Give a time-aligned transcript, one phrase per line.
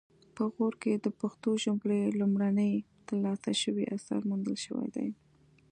[0.35, 2.71] په غور کې د پښتو ژبې لومړنی
[3.07, 5.09] ترلاسه شوی اثر موندل شوی دی